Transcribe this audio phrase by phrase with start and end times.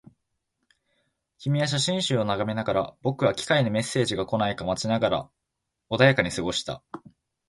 [1.37, 5.29] 君は写真集を眺めながら、僕は機械にメッセージが来ないか待ちながら
[5.91, 6.83] 穏やかに過ごした